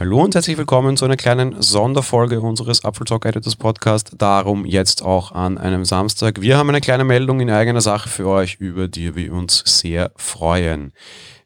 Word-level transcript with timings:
Hallo 0.00 0.22
und 0.22 0.34
herzlich 0.34 0.56
willkommen 0.56 0.96
zu 0.96 1.04
einer 1.04 1.18
kleinen 1.18 1.60
Sonderfolge 1.60 2.40
unseres 2.40 2.84
Apple 2.84 3.04
Talk 3.04 3.26
Editors 3.26 3.54
Podcast. 3.54 4.12
Darum 4.16 4.64
jetzt 4.64 5.02
auch 5.02 5.32
an 5.32 5.58
einem 5.58 5.84
Samstag. 5.84 6.40
Wir 6.40 6.56
haben 6.56 6.70
eine 6.70 6.80
kleine 6.80 7.04
Meldung 7.04 7.40
in 7.40 7.50
eigener 7.50 7.82
Sache 7.82 8.08
für 8.08 8.26
euch, 8.26 8.54
über 8.60 8.88
die 8.88 9.14
wir 9.14 9.30
uns 9.34 9.62
sehr 9.66 10.10
freuen. 10.16 10.94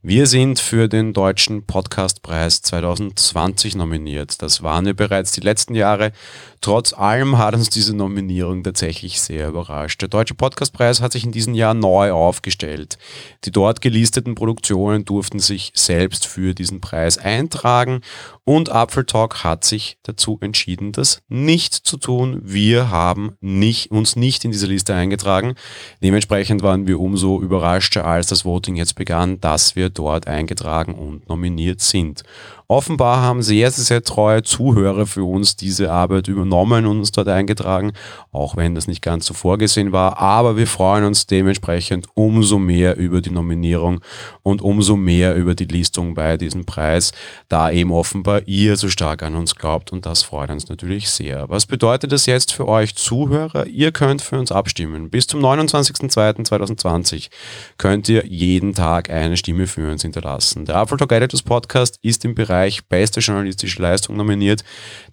Wir 0.06 0.26
sind 0.26 0.60
für 0.60 0.86
den 0.86 1.14
Deutschen 1.14 1.64
Podcastpreis 1.64 2.60
2020 2.60 3.74
nominiert. 3.74 4.42
Das 4.42 4.62
waren 4.62 4.84
wir 4.84 4.92
bereits 4.92 5.32
die 5.32 5.40
letzten 5.40 5.74
Jahre. 5.74 6.12
Trotz 6.60 6.92
allem 6.92 7.38
hat 7.38 7.54
uns 7.54 7.70
diese 7.70 7.96
Nominierung 7.96 8.62
tatsächlich 8.62 9.18
sehr 9.18 9.48
überrascht. 9.48 10.02
Der 10.02 10.08
Deutsche 10.08 10.34
Podcastpreis 10.34 11.00
hat 11.00 11.12
sich 11.12 11.24
in 11.24 11.32
diesem 11.32 11.54
Jahr 11.54 11.72
neu 11.72 12.12
aufgestellt. 12.12 12.98
Die 13.46 13.50
dort 13.50 13.80
gelisteten 13.80 14.34
Produktionen 14.34 15.06
durften 15.06 15.38
sich 15.38 15.72
selbst 15.74 16.26
für 16.26 16.52
diesen 16.54 16.82
Preis 16.82 17.16
eintragen 17.16 18.02
und 18.44 18.70
Apfel 18.70 19.06
Talk 19.06 19.42
hat 19.42 19.64
sich 19.64 19.96
dazu 20.02 20.36
entschieden, 20.42 20.92
das 20.92 21.22
nicht 21.28 21.72
zu 21.72 21.96
tun. 21.96 22.42
Wir 22.42 22.90
haben 22.90 23.38
nicht, 23.40 23.90
uns 23.90 24.16
nicht 24.16 24.44
in 24.44 24.50
diese 24.50 24.66
Liste 24.66 24.94
eingetragen. 24.94 25.54
Dementsprechend 26.02 26.62
waren 26.62 26.86
wir 26.86 27.00
umso 27.00 27.40
überraschter, 27.40 28.04
als 28.04 28.26
das 28.26 28.44
Voting 28.44 28.76
jetzt 28.76 28.96
begann, 28.96 29.40
dass 29.40 29.76
wir 29.76 29.93
dort 29.94 30.26
eingetragen 30.26 30.94
und 30.94 31.28
nominiert 31.28 31.80
sind. 31.80 32.22
Offenbar 32.66 33.20
haben 33.20 33.42
sehr, 33.42 33.70
sehr, 33.70 33.84
sehr 33.84 34.02
treue 34.02 34.42
Zuhörer 34.42 35.06
für 35.06 35.24
uns 35.24 35.54
diese 35.56 35.92
Arbeit 35.92 36.28
übernommen 36.28 36.86
und 36.86 36.98
uns 36.98 37.12
dort 37.12 37.28
eingetragen, 37.28 37.92
auch 38.32 38.56
wenn 38.56 38.74
das 38.74 38.86
nicht 38.86 39.02
ganz 39.02 39.26
so 39.26 39.34
vorgesehen 39.34 39.92
war. 39.92 40.18
Aber 40.18 40.56
wir 40.56 40.66
freuen 40.66 41.04
uns 41.04 41.26
dementsprechend 41.26 42.06
umso 42.14 42.58
mehr 42.58 42.96
über 42.96 43.20
die 43.20 43.30
Nominierung 43.30 44.00
und 44.42 44.62
umso 44.62 44.96
mehr 44.96 45.34
über 45.34 45.54
die 45.54 45.66
Listung 45.66 46.14
bei 46.14 46.38
diesem 46.38 46.64
Preis, 46.64 47.12
da 47.50 47.70
eben 47.70 47.92
offenbar 47.92 48.40
ihr 48.46 48.78
so 48.78 48.88
stark 48.88 49.22
an 49.22 49.36
uns 49.36 49.54
glaubt 49.56 49.92
und 49.92 50.06
das 50.06 50.22
freut 50.22 50.48
uns 50.48 50.70
natürlich 50.70 51.10
sehr. 51.10 51.50
Was 51.50 51.66
bedeutet 51.66 52.12
das 52.12 52.24
jetzt 52.24 52.50
für 52.50 52.66
euch 52.66 52.94
Zuhörer? 52.94 53.66
Ihr 53.66 53.92
könnt 53.92 54.22
für 54.22 54.38
uns 54.38 54.50
abstimmen. 54.50 55.10
Bis 55.10 55.26
zum 55.26 55.44
29.02.2020 55.44 57.28
könnt 57.76 58.08
ihr 58.08 58.24
jeden 58.24 58.72
Tag 58.72 59.10
eine 59.10 59.36
Stimme 59.36 59.66
für 59.66 59.90
uns 59.90 60.00
hinterlassen. 60.00 60.64
Der 60.64 60.76
Apple 60.76 60.96
Talk 60.96 61.12
Editors 61.12 61.42
Podcast 61.42 61.98
ist 62.00 62.24
im 62.24 62.34
Bereich 62.34 62.53
Bereich 62.54 62.84
beste 62.86 63.18
journalistische 63.18 63.82
Leistung 63.82 64.16
nominiert. 64.16 64.62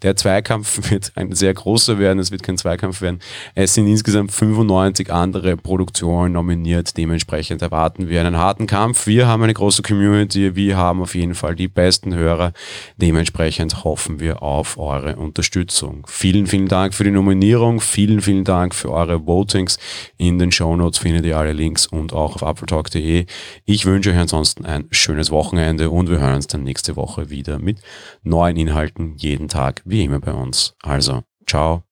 Der 0.03 0.15
Zweikampf 0.15 0.79
wird 0.91 1.11
ein 1.15 1.33
sehr 1.33 1.55
großer 1.55 1.97
werden, 1.97 2.19
es 2.19 2.29
wird 2.29 2.43
kein 2.43 2.55
Zweikampf 2.55 3.01
werden. 3.01 3.19
Es 3.55 3.73
sind 3.73 3.87
insgesamt 3.87 4.31
95 4.31 5.11
andere 5.11 5.57
Produktionen 5.57 6.33
nominiert, 6.33 6.95
dementsprechend 6.97 7.63
erwarten 7.63 8.09
wir 8.09 8.21
einen 8.21 8.37
harten 8.37 8.67
Kampf. 8.67 9.07
Wir 9.07 9.27
haben 9.27 9.41
eine 9.41 9.55
große 9.55 9.81
Community, 9.81 10.55
wir 10.55 10.77
haben 10.77 11.01
auf 11.01 11.15
jeden 11.15 11.33
Fall 11.33 11.55
die 11.55 11.67
besten 11.67 12.13
Hörer, 12.13 12.53
dementsprechend 12.97 13.83
hoffen 13.83 14.19
wir 14.19 14.43
auf 14.43 14.77
eure 14.77 15.15
Unterstützung. 15.15 16.05
Vielen, 16.07 16.45
vielen 16.45 16.67
Dank 16.67 16.93
für 16.93 17.03
die 17.03 17.11
Nominierung, 17.11 17.81
vielen, 17.81 18.21
vielen 18.21 18.43
Dank 18.43 18.75
für 18.75 18.91
eure 18.91 19.25
Votings. 19.25 19.79
In 20.17 20.37
den 20.37 20.51
Show 20.51 20.75
Notes 20.75 20.99
findet 20.99 21.25
ihr 21.25 21.39
alle 21.39 21.53
Links 21.53 21.87
und 21.87 22.13
auch 22.13 22.35
auf 22.35 22.43
appletalk.de. 22.43 23.25
Ich 23.65 23.85
wünsche 23.87 24.11
euch 24.11 24.17
ansonsten 24.17 24.63
ein 24.63 24.85
schönes 24.91 25.31
Wochenende 25.31 25.89
und 25.89 26.07
wir 26.07 26.19
hören 26.19 26.35
uns 26.35 26.45
dann 26.45 26.63
nächste 26.63 26.95
Woche 26.95 27.30
wieder 27.31 27.57
mit 27.57 27.81
neuen 28.21 28.57
Inhalten 28.57 29.15
jeden 29.17 29.47
Tag, 29.47 29.81
wie 29.85 30.03
immer 30.03 30.19
bei 30.19 30.33
uns. 30.33 30.75
Also, 30.83 31.23
ciao. 31.47 31.83